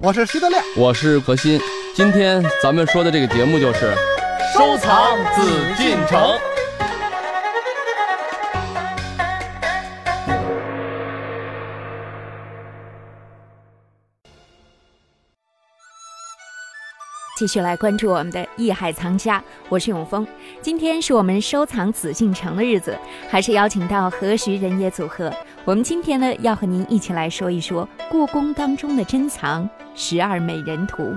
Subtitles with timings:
[0.00, 1.60] 我是徐德亮，我是何鑫。
[1.92, 3.92] 今天咱们说的这个节目就是
[4.54, 5.42] 收藏紫
[5.76, 6.38] 禁城。
[17.34, 20.26] 继续来关注我们的艺海藏家，我是永峰。
[20.60, 22.96] 今天是我们收藏紫禁城的日子，
[23.30, 25.32] 还是邀请到何徐人也组合。
[25.64, 31.16] 我们今天呢，要和您一起来说一说故宫当中的珍藏——十二美人图。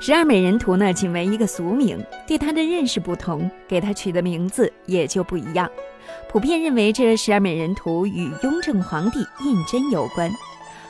[0.00, 5.70] 十二美人图呢，仅为一个俗名，对它的认识不同，给它取的名字也就不一样。
[6.30, 10.30] 普遍认为，这十二美人图与雍正皇帝胤禛有关。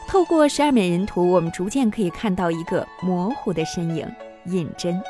[0.06, 4.06] 透过十二美人图，我们逐渐可以看到一个模糊的身影。
[4.46, 5.00] 胤禛，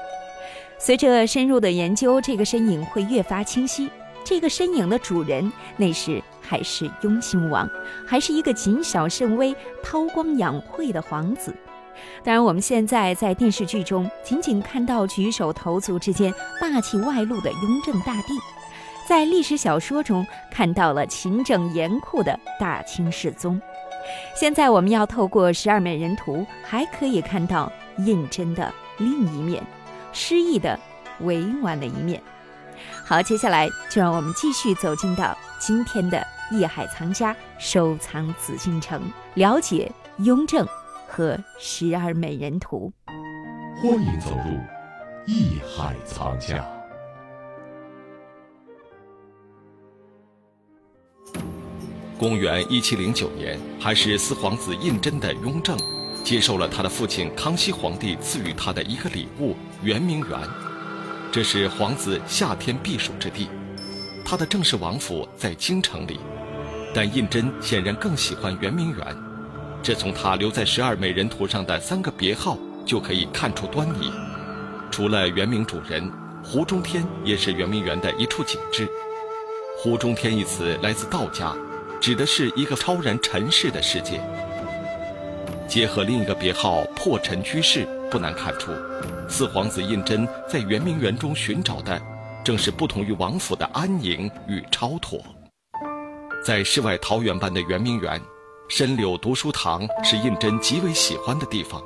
[0.78, 3.90] 随着深入的研究，这个身影会越发清晰。
[4.24, 7.68] 这个身影的主人，那时还是雍亲王，
[8.06, 11.52] 还是一个谨小慎微、韬光养晦的皇子。
[12.23, 18.35] 当然，我们现在在电视剧中仅仅看到举手投足之间霸气外露的雍正大帝，
[19.09, 23.60] 在历史小说中看到了勤政严酷的大清世宗。
[24.37, 28.73] 现在我们要透过十二美人图，还可以看到胤禛的。
[28.98, 29.62] 另一面，
[30.12, 30.79] 诗意的、
[31.21, 32.23] 委婉的一面。
[33.04, 39.02] 好，接下来就让我们继续走进到今天的艺海藏家收藏紫禁城，
[39.35, 40.66] 了解雍正
[41.09, 42.93] 和十二美人图。
[43.80, 44.59] 欢迎走入
[45.26, 46.65] 艺海藏家。
[52.18, 55.76] 公元一七零九年，还是四皇子胤禛的雍正。
[56.23, 60.38] 接受了他的父亲康熙皇帝赐予他的一个礼物——圆明园，
[61.32, 63.48] 这是皇子夏天避暑之地。
[64.25, 66.20] 他的正式王府在京城里，
[66.94, 69.16] 但胤禛显然更喜欢圆明园，
[69.82, 74.12] 这从他留在十二美人图上的三个别号就可以看出端倪。
[74.91, 76.10] 除了圆明主人，
[76.44, 78.88] 湖中天也是圆明园的一处景致。
[79.76, 81.52] 湖中天一词来自道家，
[82.00, 84.20] 指的是一个超然尘世的世界。
[85.72, 88.72] 结合另一个别号“破尘居士”，不难看出，
[89.27, 91.99] 四皇子胤禛在圆明园中寻找的，
[92.44, 95.19] 正是不同于王府的安宁与超脱。
[96.44, 98.21] 在世外桃源般的圆明园，
[98.69, 101.83] 深柳读书堂是胤禛极为喜欢的地方，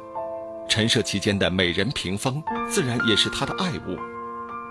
[0.68, 3.96] 陈设其间的美人屏风，自然也是他的爱物。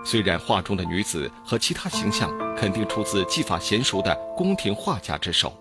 [0.04, 5.54] 虽然画中的女子和其他形象肯定出自技法娴熟的宫廷画家之手，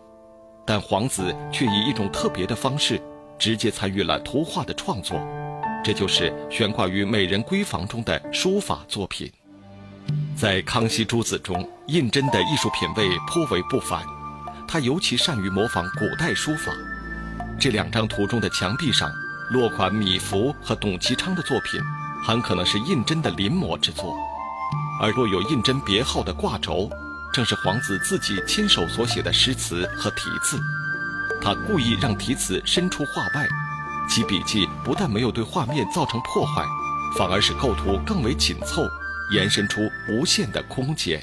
[0.65, 3.01] 但皇子却以一种特别的方式。
[3.37, 5.19] 直接参与了图画的创作，
[5.83, 9.31] 这就是悬挂于美人闺房中的书法作品。
[10.35, 14.03] 在《康熙诸子》中，胤禛的艺术品味颇为不凡，
[14.67, 16.71] 他尤其善于模仿古代书法。
[17.59, 19.09] 这两张图中的墙壁上
[19.51, 21.79] 落款米芾和董其昌的作品，
[22.23, 24.13] 很可能是胤禛的临摹之作；
[25.01, 26.89] 而若有胤禛别号的挂轴，
[27.33, 30.59] 正是皇子自己亲手所写的诗词和题字。
[31.41, 33.47] 他故意让题词伸出画外，
[34.09, 36.63] 其笔迹不但没有对画面造成破坏，
[37.17, 38.81] 反而使构图更为紧凑，
[39.31, 41.21] 延伸出无限的空间。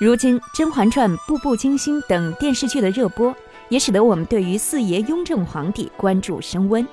[0.00, 3.34] 如今《甄嬛传》《步步惊心》等电视剧的热播，
[3.68, 6.86] 也使得我们对于四爷雍正皇帝关注升温。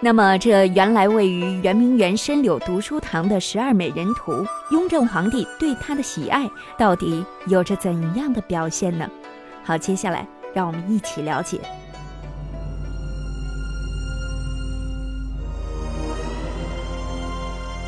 [0.00, 6.48] 那么，这原来位于圆明园深柳读书堂的十二美人图，雍正皇帝对他的喜爱
[6.78, 9.08] 到底有着怎样的表现呢？
[9.64, 11.58] 好，接下来让我们一起了解。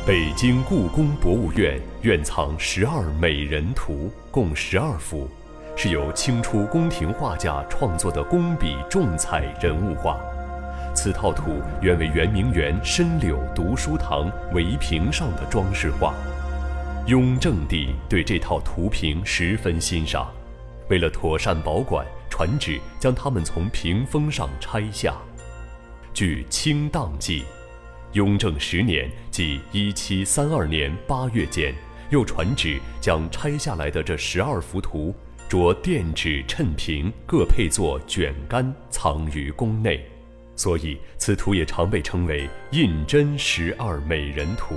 [0.07, 5.29] 北京故宫博物院院藏十二美人图，共十二幅，
[5.75, 10.17] 是由清初宫廷画家创作的工笔重彩人物画。
[10.95, 16.13] 此套图原为圆明园深柳读书堂围屏上的装饰画。
[17.05, 20.27] 雍正帝对这套图屏十分欣赏。
[20.89, 25.15] 为了妥善保管，传旨将它们从屏风上拆下。
[26.13, 27.41] 据《清档记》，
[28.13, 31.75] 雍正十年即一七三二年八月间，
[32.09, 35.13] 又传旨将拆下来的这十二幅图，
[35.49, 40.03] 着垫纸衬屏，各配作卷杆，藏于宫内。
[40.55, 44.73] 所以，此图也常被称为《胤禛十二美人图》。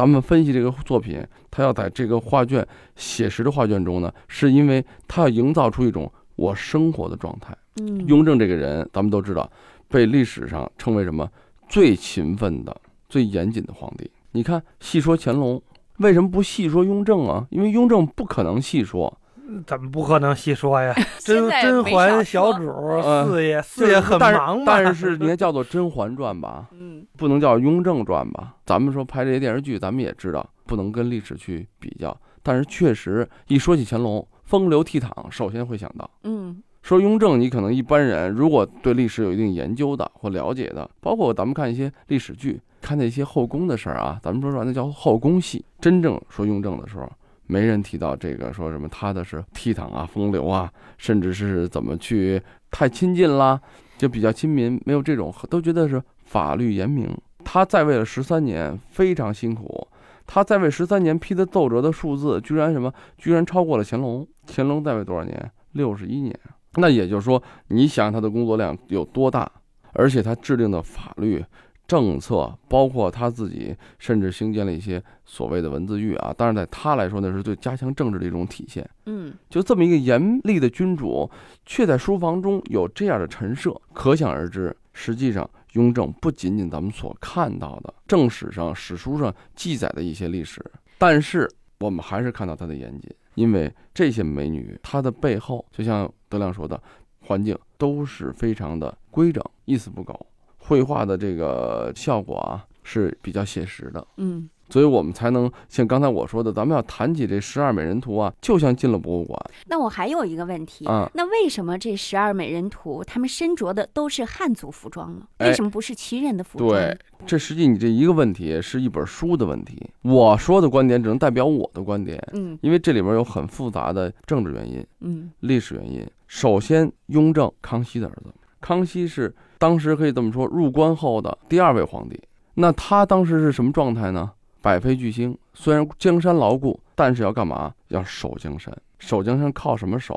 [0.00, 2.66] 咱们分析这个作品，他要在这个画卷
[2.96, 7.54] 写实的画卷中呢，是因为他要营造出一种我生活的状态。
[7.82, 9.52] 嗯，雍正这个人，咱们都知道，
[9.88, 11.30] 被历史上称为什么
[11.68, 12.74] 最勤奋的、
[13.10, 14.10] 最严谨的皇帝。
[14.32, 15.62] 你看，细说乾隆，
[15.98, 17.46] 为什么不细说雍正啊？
[17.50, 19.19] 因为雍正不可能细说，
[19.66, 20.94] 怎么不可能细说呀？
[21.20, 22.68] 甄甄嬛小主
[23.02, 24.64] 呃四爷，四爷很但是忙嘛。
[24.66, 28.54] 但是你看 叫做《甄嬛传》吧，嗯不能叫《雍正传》吧？
[28.66, 36.08] 咱们说拍这些电视剧，咱们也知道不能跟历史去比较，但是确实一说起乾隆，风流倜傥，首先会想到。
[36.24, 45.62] 嗯说雍正，你可能一般人如果对历史有一定研究的或了解的，包括咱们看一些历史剧，看那些后宫的事儿啊，咱们说说那叫后宫戏。
[45.78, 47.06] 真正说雍正的时候，
[47.50, 53.60] 没人提到这个说什么他的是倜傥啊、风流啊，甚至是怎么去太亲近啦，
[53.98, 57.10] 就比较亲民，没有这种，都觉得是法律严明。
[57.44, 59.88] 他在位了十三年，非常辛苦。
[60.26, 62.92] 他在位十三年批的奏折的数字，居然什么？
[63.18, 64.24] 居然超过了乾隆。
[64.46, 65.50] 乾隆在位多少年？
[65.72, 66.38] 六十一年。
[66.76, 69.50] 那也就是说，你想他的工作量有多大，
[69.92, 71.44] 而且他制定的法律
[71.90, 76.32] 政策，包括他自己，甚至兴建了一些所谓的文字狱啊。
[76.38, 78.88] 当然，在他来说，那是对加强政治的一种体现。
[79.06, 81.28] 嗯就这么一个严厉的君主，
[81.66, 90.64] 却在书房中有这样的陈设，可想而知，实际上雍正不仅仅咱们所看到的正史上、史书上记载的一些历史，
[90.96, 91.50] 但是
[91.80, 96.80] 我们还是看到他的严谨，因为这些美女，她的背后，就像德亮说的，
[97.20, 100.26] 环境都是非常的规整，一丝不苟，
[100.70, 104.06] 绘画的这个效果啊是比较写实的。
[104.18, 109.36] 嗯所以我们才能像刚才我说的，咱们要谈起这十二美人图啊，就像进了博物馆
[109.66, 111.10] 那我还有一个问题，啊。
[111.12, 115.26] 那为什么这十二美人图他们身着的都是汉族服装呢？
[115.38, 116.70] 哎为什么不是旗人的服装？
[116.70, 116.96] 对，
[117.26, 126.06] 这实际你这一个问题是一本书的问题，我说的观点只能代表我的观点，嗯因为这里边有很复杂的政治原因、嗯历史原因。
[126.28, 132.20] 首先，雍正，康熙的儿子，康熙是当时可以这么说，入关后的第二位皇帝。
[132.54, 134.30] 那他当时是什么状态呢？
[134.60, 137.72] 百废俱兴，虽然江山牢固，但是要干嘛？
[137.88, 138.76] 要守江山。
[138.98, 140.14] 守江山靠什么守？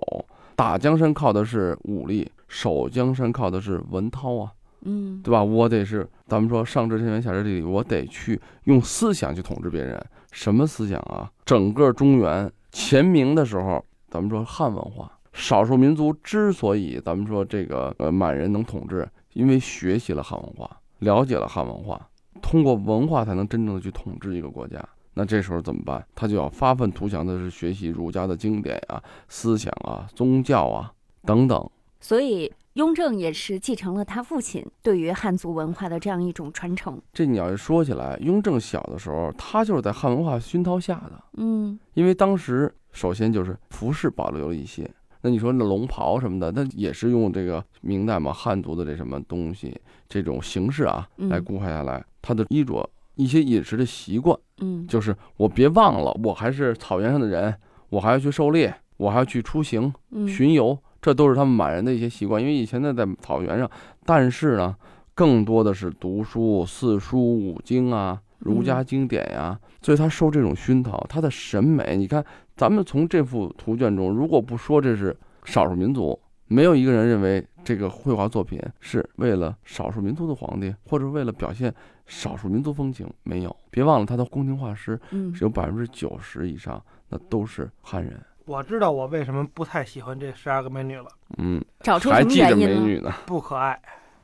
[0.56, 4.52] 打江山靠的是武力，守江山靠的是文韬啊。
[4.86, 5.42] 嗯对吧？
[5.42, 10.06] 我得是咱们说上知天文下知地理，我得去用思想去统治别人。
[10.34, 11.32] 什么思想啊？
[11.46, 22.08] 整个中原前明的时候，咱们说汉文化，少数民族之所以咱们说这个呃满人能统治，因为学习了汉文化，了解了汉文化，
[22.42, 24.82] 通过文化才能真正的去统治一个国家。
[25.16, 26.04] 那这时候怎么办？
[26.16, 30.92] 他就要发愤图强的是学习儒家的经典啊、思想啊、宗教啊
[31.24, 31.70] 等等。
[32.00, 37.00] 所以雍正也是继承了他父亲对于汉族文化的这样一种传承。
[37.14, 41.24] 这你要是说起来，雍正小的时候，他就是在汉文化熏陶下的。
[41.38, 44.90] 嗯因为当时首先就是服饰保留了一些，
[45.24, 49.76] 那你说那龙袍什么的，那也是用这个明代嘛汉族的这什么东西
[50.08, 54.86] 这种形式啊嗯来固化下来，他的衣着一些饮食的习惯，嗯。
[54.86, 57.56] 就是我别忘了，我还是草原上的人，
[57.90, 60.28] 我还要去狩猎，我还要去出行嗯。
[60.28, 62.42] 巡游，这都是他们满人的一些习惯。
[62.42, 63.70] 因为以前呢在草原上，
[64.06, 64.76] 但是呢
[65.16, 72.26] 更多的是读书、四书五经啊、儒家经典呀、所以他受这种熏陶，他的审美，你看
[72.64, 75.14] 咱们从这幅图卷中，如果不说这是
[75.44, 76.18] 少数民族，
[76.48, 81.76] 没有一个人认为这个绘画作品是为了少数民族的皇帝，或者为了表现
[82.06, 83.54] 少数民族风情，没有。
[83.70, 88.18] 别忘了他的宫廷画师嗯是有百分之九十以上，那都是汉人。
[88.46, 91.08] 我知道我为什么不太喜欢这十二个美女了，
[91.40, 92.82] 嗯，找出什么还记着原因？
[92.82, 93.12] 美女呢。
[93.28, 93.78] 不可爱，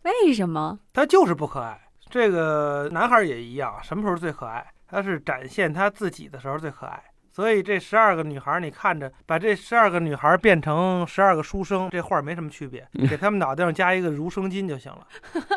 [0.03, 0.79] 为什么？
[0.93, 1.77] 她就是不可爱。
[2.10, 4.65] 这个男孩也一样，什么时候最可爱？
[4.88, 7.03] 他是展现他自己的时候最可爱。
[7.31, 15.07] 所以这十二个女孩，你看着把这十二个女孩变成十二个书生，这画没什么区别， 给他们脑袋上加一个儒生巾就行了。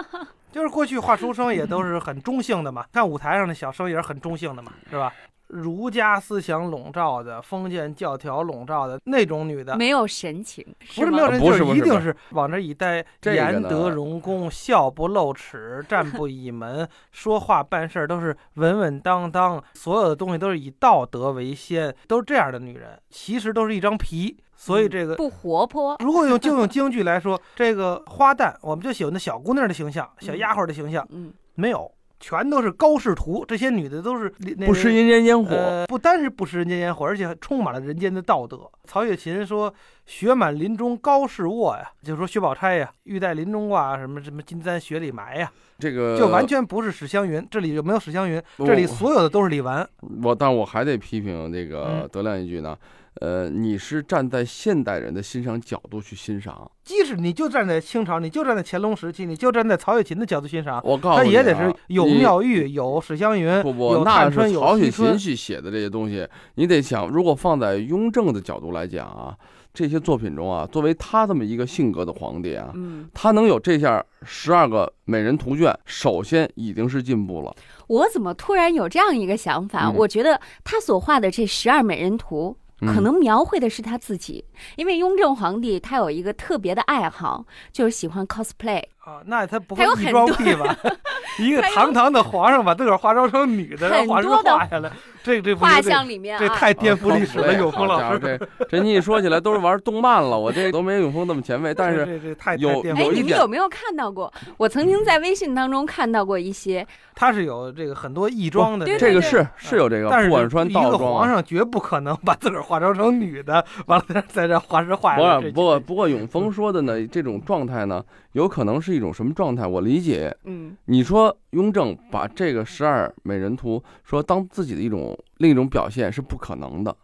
[0.52, 5.12] 就是过去画书生也都是很中性的嘛，看舞台上的小生也是很中性的嘛，是吧？
[5.53, 24.37] 儒家思想笼罩的、封建教条笼罩的那种女的，没有神情，吗不是没有就是一定是往这一待，言德容恭，笑不露齿， 站不倚门，说话办事都是稳稳当当，所有的东西都是以道德为先，都是这样的女人，其实都是一张皮。
[24.55, 25.97] 所以这个，不活泼。
[25.99, 31.33] 如果用就用京剧来说，这个花旦，我们就喜欢那小姑娘的形象，小丫鬟的形象，嗯。
[31.55, 38.61] 没有，全都是高仕途，这些女的都是那不食人间烟火，呃，不单是不食人间烟火，而且充满了人间的道德。
[38.85, 39.73] 曹雪芹说
[40.07, 45.50] ：“雪满林中高士卧呀，就说薛宝钗呀，玉带林中挂，什么什么金簪雪里埋呀，
[45.81, 47.45] 这个就完全不是史湘云。
[47.50, 49.85] 这里就没有史湘云，这里所有的都是李纨。
[50.23, 52.79] 我，但我还得批评这个嗯德亮一句呢。
[53.21, 65.19] 呃，你是站在现代人的欣赏角度去欣赏，即使你就站在清朝，你就站在乾隆时期，你就站在曹雪芹的角度欣赏，我告诉你、啊，他也得是有你妙玉、有史湘云、不不，有那探春、是曹雪有惜春芹。
[65.19, 69.37] 去写的这些东西，你得想，如果放在雍正的角度来讲啊，
[69.75, 77.54] 这些作品中啊，作为他这么一个性格的皇帝啊，嗯，他能有这下十二个美人图卷，首先已经是进步了。
[77.88, 79.90] 我怎么突然有这样一个想法？
[79.90, 82.57] 嗯我觉得他所画的这十二美人图。
[82.87, 84.45] 可嗯能描绘的是他自己，
[84.77, 88.83] 因为雍正皇帝他有一个特别的爱好，就是喜欢 cosplay。
[88.99, 90.77] 啊，那他不他有会异装很多癖吧？
[91.39, 94.91] 一个堂堂的皇上把自个儿化妆成女的，让画师很多的画下来，
[95.23, 98.19] 这这画像里面啊，这太颠覆历史了，啊永峰老师。
[98.19, 101.73] 这这你一说起来都是玩动漫了，我这都没永峰那么前卫。
[101.77, 104.33] 但是这这太有哎，了有一点你们有没有看到过？
[104.57, 111.19] 我曾经在微信当中看到过一些，他是有这个很多异装的这个是是有这个，但是不管是穿一个道装啊。
[111.21, 115.51] 皇上绝不可能把自个儿化妆成女的，完了再再让画师画不下来。
[115.51, 119.67] 不过不过，永峰说的呢，这种状态呢，有可能是一种什么状态？
[119.67, 126.97] 我理解，嗯，你说雍正把这个十二美人图说当自己的一种另一种表现是不可能的，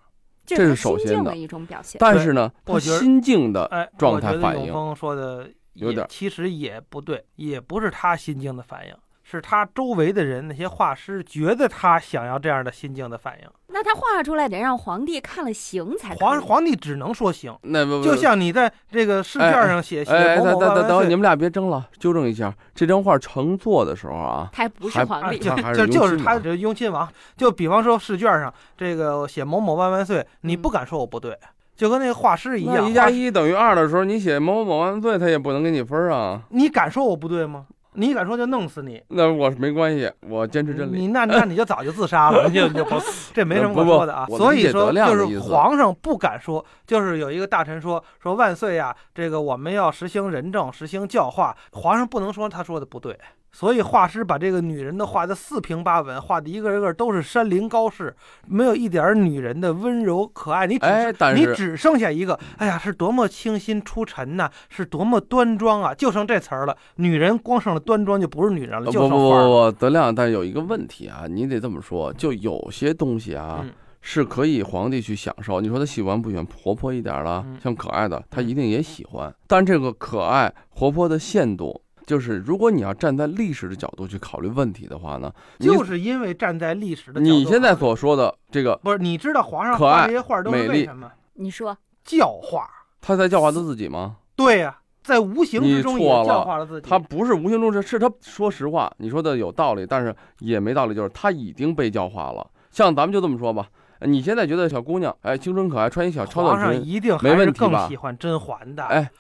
[0.46, 1.98] 这这是首先的心境的一种表现。
[1.98, 8.94] 但是呢，他心境的哎，状态反应说的有点其实也不对，也不是他心境的反应，
[9.30, 13.48] 是他周围的人那些画师觉得他想要这样的心境的反应。
[13.70, 21.18] 那他画出来得让皇帝看了行才皇皇帝只能说行，那不就像你在这个试卷上写写哎，某等某万万等等等，你。
[21.18, 25.48] 们俩别争了，纠正一下，这张画成作的时候啊，他还不是皇帝。
[25.48, 31.36] 啊 就就是就是雍亲王他这雍亲王，就比方说试卷上这个写某某万万岁，你不敢说我不对，
[31.76, 36.40] 就跟那个画师一样，一加一等于二的时候，你写某某某万岁，他也不能给你分啊。
[36.50, 37.66] 你敢说我不对吗？
[37.98, 41.00] 你敢说就弄死你，那我没关系，我坚持真理。
[41.00, 42.96] 你那那你就早就自杀了，你 就你就不，
[43.34, 44.24] 这没什么可说的啊。
[44.28, 53.18] 所以说就是皇上不敢说，就是有一个大臣说说万岁呀，这个我们要实行仁政，实行教化，皇上不能说他说的不对。
[53.50, 58.14] 所以画师把这个女人的画的四平八稳，画的一个一个都是山林高士，
[58.46, 60.66] 没有一点女人的温柔可爱。
[60.66, 60.86] 你只
[61.34, 66.76] 你只剩下一个，哎呀，是多么清新出尘呐、是多么端庄啊，就剩这词儿了。
[66.96, 69.16] 女人光剩了端庄就不是女人了，就不不。
[69.16, 73.60] 不不，德亮，但是有一个问题啊，你得这么说，就有些东西啊。
[73.62, 79.34] 嗯是可以皇帝去享受，你说他喜欢不喜欢活泼一点儿的，嗯像可爱的，他一定也喜欢。
[79.48, 91.12] 但这个可爱活泼的限度，就是如果你要站在历史的角度去考虑问题的话呢，就是因为站在历史的角度你现在所说的这个，不是，你知道皇上可爱画这些画都是美丽为什么？
[91.34, 92.66] 你说教化。
[93.02, 94.16] 他在教化他自己吗？
[94.34, 96.88] 对呀、在无形之中也你错了教化了自己。
[96.88, 102.50] 他不是无形中是是他说实话，你说的有道理，但是也没道理，就是他已经被教化了。
[102.70, 103.68] 像咱们就这么说吧，
[104.00, 109.10] 你现在觉得小姑娘哎青春可爱，穿一小超皇上短裙，一定没还是更喜欢甄嬛的，哎，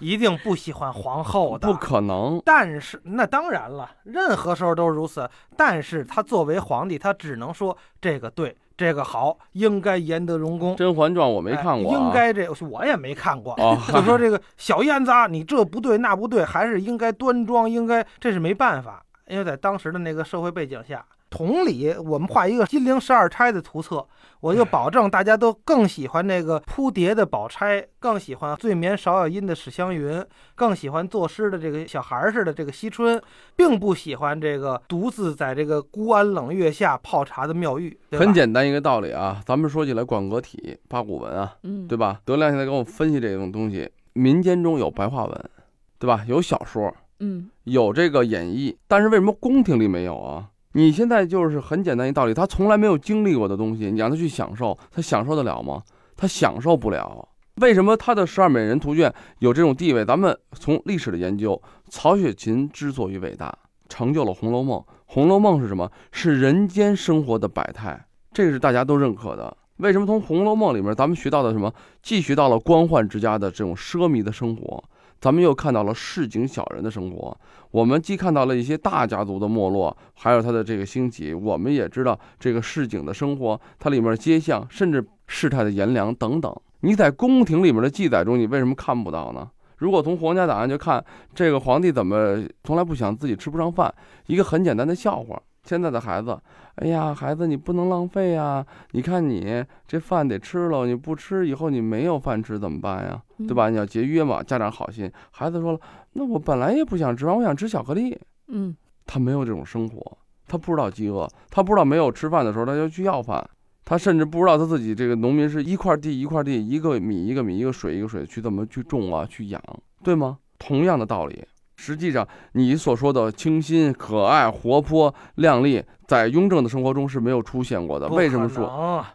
[0.00, 1.66] 一定不喜欢皇后的。
[1.72, 2.40] 不可能。
[2.44, 5.28] 但是那当然了，任何时候都是如此。
[5.56, 10.76] 但是他作为皇帝，他只能说这个对，这个好，应该严得荣《公。
[10.76, 13.54] 甄嬛传》我没哎看过、啊，应该这我也没看过。
[13.54, 21.04] 哦， 就说这个小燕子啊，你这不对那不对，还是应该端庄，应该这是没办法，因为在当时的那个社会背景下。
[21.30, 24.06] 同理，我们画一个金陵十二钗的图册，
[24.40, 33.20] 我就保证大家都更喜欢那个扑蝶的宝钗，更喜欢醉眠芍药阴的史湘云，更喜欢作诗的这个小孩儿似的这个惜春，
[33.54, 37.98] 并不喜欢这个独自在这个孤安冷月下泡茶的妙玉。
[38.12, 39.40] 很简单一个道理啊。
[39.44, 42.20] 咱们说起来广格体、八股文啊，嗯，对吧？
[42.24, 45.50] 德亮现在给我分析这种东西，民间中有白话文，
[45.98, 46.24] 对吧？
[46.26, 50.48] 有小说，嗯，有这个演绎，但是为什么宫廷里没有啊？
[50.78, 55.82] 你现在就是很简单一道理，他从来没有经历过的东西，你让他去享受，他享受得了吗？
[56.16, 57.28] 他享受不了。
[57.56, 60.04] 为什么他的十二美人图卷有这种地位？
[60.04, 63.52] 咱们从历史的研究，曹雪芹之所以伟大，
[63.88, 64.78] 成就了《红楼梦》。
[65.06, 65.90] 《红楼梦》是什么？
[66.12, 69.56] 是人间生活的百态，这个是大家都认可的。
[69.78, 71.74] 为什么从《红楼梦》里面咱们学到的什么？
[72.04, 74.84] 既学到了官宦之家的这种奢靡的生活，
[75.20, 77.36] 咱们又看到了市井小人的生活。
[77.70, 86.54] 我们既看到了一些大家族的没落，还有它的这个兴起，我们也知道这个市井的生活，它里面的街巷，甚至世态的炎凉等等。
[86.80, 89.50] 你在宫廷里面的记载中，你为什么看不到呢？
[89.78, 93.92] 如果从皇家档案就看这个皇帝怎么从来不想自己吃不上饭，
[94.26, 95.40] 一个很简单的笑话。
[95.68, 96.40] 现在的孩子，
[96.76, 98.64] 哎呀，孩子你不能浪费呀！
[98.92, 103.22] 你看你这饭得吃了，你不吃以后你没有饭吃怎么办呀？
[103.46, 103.68] 对吧？
[103.68, 104.42] 你要节约嘛。
[104.42, 105.80] 家长好心，孩子说了，
[106.14, 108.18] 那我本来也不想吃饭，我想吃巧克力。
[108.46, 113.46] 嗯，他没有这种生活，他不知道饥饿，他不知道没有吃饭的时候他就去要饭，
[113.84, 119.62] 他甚至不知道他自己这个农民是一块地一块地，一个米一个米，一个水一个水去怎么去种啊，去养，
[120.02, 120.38] 对吗？
[120.58, 121.44] 同样的道理，
[121.78, 128.08] 实际上你所说的清新、可爱、活泼、靓丽，在雍正的生活中是没有出现过的。
[128.08, 128.66] 为什么说？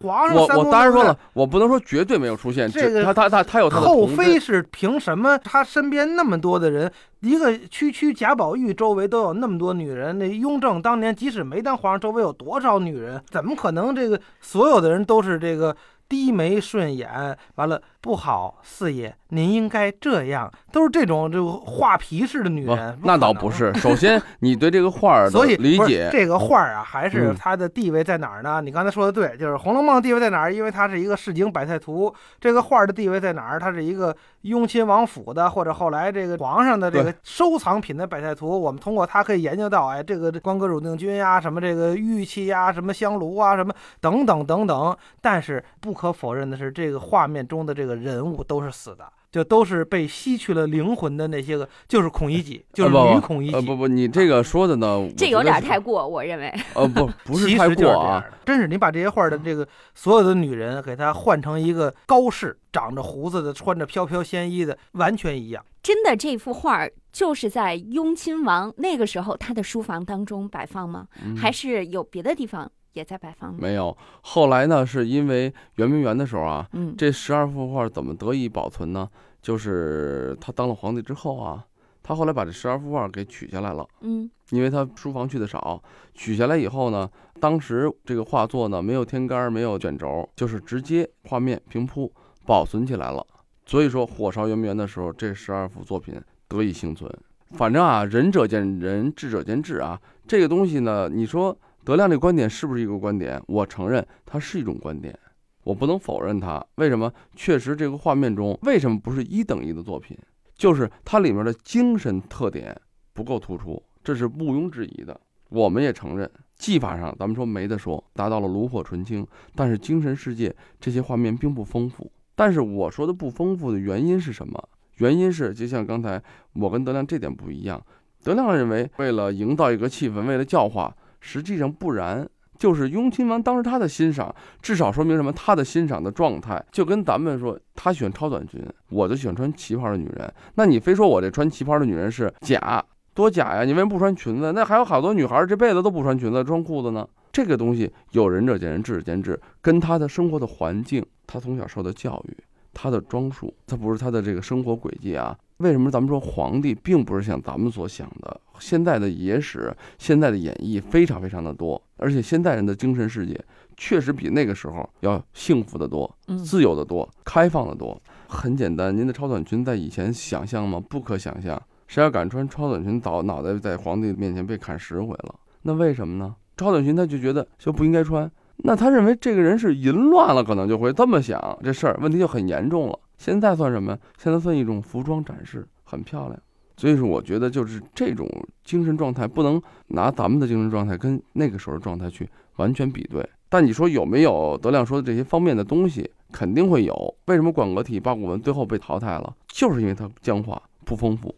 [0.01, 2.71] 皇上我我当然说了，我不能说绝对没有出现。
[2.71, 5.37] 这个他他他他有他的后妃是凭什么？
[5.37, 6.89] 他身边那么多的人，
[7.19, 10.17] 一个区区贾宝玉周围都有那么多女人。
[10.17, 13.21] 那雍正当年即使没当皇上，周围有多少女人？
[13.29, 15.75] 怎么可能这个所有的人都是这个？
[16.13, 22.95] 低眉顺眼，完了不好，四爷，您应该这样，都是这种就画皮式的女人。
[23.01, 28.61] 那倒不是，首先你对这个画儿的 理解，这个画儿啊，还是它的地位在哪儿呢？
[28.61, 30.53] 你刚才说的对，就是《红楼梦》地位在哪儿？
[30.53, 32.13] 因为它是一个市井百态图。
[32.39, 33.59] 这个画儿的地位在哪儿？
[33.59, 38.47] 它是一个雍亲王府的，或者后来这个皇上的这个收藏品的百态图。
[38.61, 44.95] 我们通过它可以研究到，哎，这个光阁汝定军呀，什么这个玉器呀，什么香炉啊，什么等等等等。
[45.19, 46.02] 但是不可。
[46.03, 53.55] 可否认的是，这个画面中的这个人物都是死的，就都是被吸去了灵魂的那些个，就是孔乙己，就是女孔乙己。
[53.55, 56.53] 呃，不不，你这个说的呢，这有点太过，我认为。
[56.73, 65.63] 呃，不， 不是太过啊，真是你把这些画的这个 所有的女人给她换成一个高士，长着胡子的，穿着飘飘仙衣的，完全一样。
[65.81, 71.07] 真的，这幅画就是在雍亲王那个时候他的书房当中摆放吗？
[71.37, 72.69] 还是有别的地方？
[72.93, 73.95] 也在摆放没有。
[74.21, 79.09] 后来呢，是因为圆明园的时候啊，嗯，这十二幅画怎么得以保存呢？
[79.41, 81.65] 就是他当了皇帝之后啊，
[82.01, 85.83] 他后来把这十二幅画给取下来了，嗯，因为他书房去的少，
[86.13, 87.09] 取下来以后呢，
[87.41, 92.09] 当时这个画作呢没有天杆，没有卷轴，就是直接画面平铺
[92.45, 93.25] 保存起来了。
[93.65, 97.11] 所以说，火烧圆明园的时候，这十二幅作品得以幸存。
[97.51, 101.57] 反正啊，仁者见仁，智者见智啊，这个东西呢，你说。
[101.85, 103.41] 德亮这观点是不是一个观点？
[103.45, 105.17] 我承认它是一种观点，
[105.65, 106.65] 我不能否认它。
[106.75, 107.11] 为什么？
[107.35, 110.17] 确实，这个画面中为什么不是一等一的作品？
[110.55, 112.79] 就是它里面的精神特点
[113.11, 115.19] 不够突出，这是毋庸置疑的。
[115.49, 122.09] 我们也承认，技法上咱们说没得说，达到了炉火纯青，但是精神世界这些画面并不丰富。
[122.33, 124.69] 但是我说的不丰富的原因是什么？
[124.99, 127.85] 原因是就像刚才我跟德亮这点不一样，
[128.23, 130.95] 德亮认为为了营造一个气氛，为了教化。
[131.25, 132.27] 实际上不然，
[132.59, 135.31] 就是雍亲王当时他的欣赏，至少说明什么？
[135.31, 140.31] 他的欣赏的状态就跟咱们说，他喜欢超短裙，我就喜欢穿旗袍的女人。
[140.55, 142.83] 那你非说我这穿旗袍的女人是假，
[143.13, 143.63] 多假呀？
[143.63, 144.51] 你为什么不穿裙子？
[144.51, 147.07] 那还有好多女孩这辈子都不穿裙子，穿裤子呢？
[147.31, 152.37] 这个东西有仁者见仁，智者见智，跟他的生活的环境，他从小受的教育，
[152.73, 155.35] 他的装束，他不是他的这个生活轨迹啊。
[155.57, 158.41] 为什么咱们说皇帝并不是像咱们所想的？
[158.59, 163.39] 现在的野史、现在的演绎非常非常的多，而且现代人的精神世界
[163.75, 166.09] 确实比那个时候要幸福的多、
[166.43, 167.99] 自由的多、开放的多。
[168.27, 170.81] 很简单，您的超短裙在以前想象吗？
[170.89, 171.61] 不可想象。
[171.87, 175.35] 谁要敢穿超短裙，早脑袋在皇帝面前被砍十回了。
[175.61, 176.35] 那为什么呢？
[176.57, 182.97] 超短裙他就觉得就不应该穿，那他认为这个人是淫乱了，可能就会这么想这事儿，问题就很严重了。
[183.23, 183.97] 现在算什么？
[184.17, 186.37] 现在算一种服装展示，很漂亮。
[186.75, 188.27] 所以说，我觉得就是这种
[188.65, 193.25] 精神状态，不能拿咱们的精神状态跟那个时候的状态去完全比对。
[193.47, 197.15] 但你说有没有德亮说的这些方面的东西，肯定会有。
[197.27, 199.33] 为什么广格体八股文最后被淘汰了？
[199.47, 201.33] 就是因为它僵化不丰富，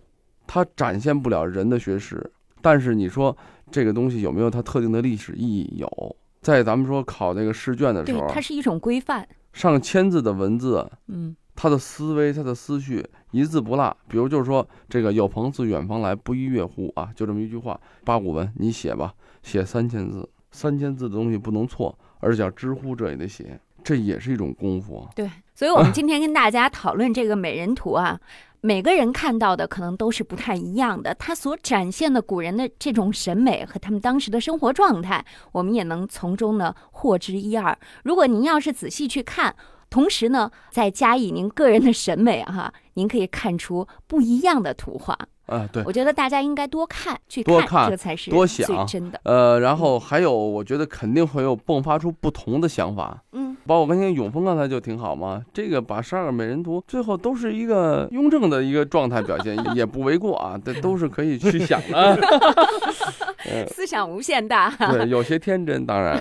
[0.48, 2.32] 它展现不了人的学识。
[2.64, 3.38] 但是你说
[3.70, 5.76] 这个东西有没有它特定的历史意义？
[5.78, 11.36] 有，在咱们说考那个试卷的时候，它是一种规范，上千字的文字，嗯。
[11.56, 13.96] 他的思维，他的思绪一字不落。
[14.10, 17.10] 比如就是说，这个有朋自远方来，不亦乐乎啊？
[17.16, 25.08] 就这么一句话，八股文你写吧，写三千字，三千字的东西不能错，而且知乎这也得写，这也是一种功夫。
[25.16, 28.20] 对，所以我们今天跟大家讨论这个美人图啊，
[28.60, 37.78] 每个人看到的可能都是不太一样的，他所展现的古人的这种审美和他们当时的生活状态，我们也能从中呢获知一二。
[38.04, 39.56] 如果您要是仔细去看。
[39.90, 45.18] 同时呢，再加以您个人的审美哈，您可以看出不一样的图画。
[45.46, 49.22] 啊，对，我觉得大家应该多看，去多看，这才是多想真的。
[49.26, 53.22] 呃，然后还有，我觉得肯定会有迸发出不同的想法。
[53.34, 62.18] 嗯，包括刚才永峰刚才就挺好嘛，这个把十二个美人图最后都是一个雍正的一个状态表现，也不为过啊， 这都是可以去想的。
[63.70, 66.18] 思想无限大， 对，有些天真，当然。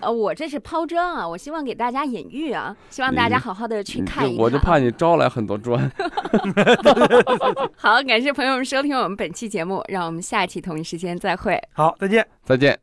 [0.00, 4.42] 呃，我这是抛砖啊，我希望给大家隐喻啊，希望大家好好的去看一看。
[4.42, 5.92] 我就怕你招来很多砖。
[7.76, 8.54] 好，感谢朋友。
[8.56, 11.60] 们收听我们本期节目，让我们下期同一时间再会。
[11.72, 12.78] 好，再见，再见。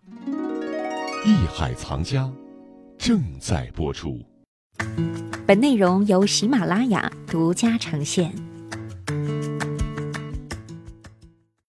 [1.26, 2.30] 艺海藏家，
[2.98, 4.20] 正在播出。
[5.46, 8.51] 本内容由喜马拉雅独家呈现。